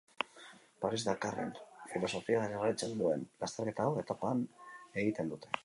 [0.85, 1.51] Paris-Dakarren
[1.91, 4.45] filosofia jarraitzen duen lasterketa hau etapatan
[5.07, 5.55] egiten dute.